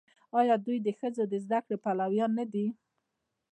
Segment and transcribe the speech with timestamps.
[0.39, 2.65] آیا دوی د ښځو د زده کړې پلویان نه دي؟